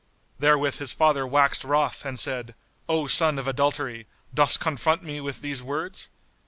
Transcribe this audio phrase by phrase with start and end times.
[0.39, 2.55] Therewith his father waxed wroth and said,
[2.89, 6.09] "O son of adultery, dost confront me with these words?"